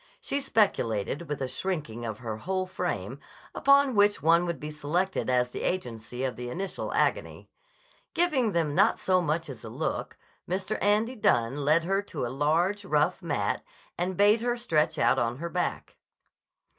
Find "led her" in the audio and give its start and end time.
11.57-12.01